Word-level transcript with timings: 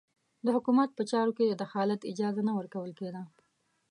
د 0.45 0.47
حکومت 0.55 0.89
په 0.97 1.03
چارو 1.11 1.31
کې 1.37 1.43
د 1.47 1.53
دخالت 1.63 2.01
اجازه 2.11 2.41
نه 2.47 2.53
ورکول 2.59 2.91
کېده. 2.99 3.23